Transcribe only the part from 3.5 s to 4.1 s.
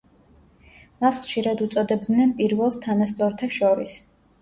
შორის“.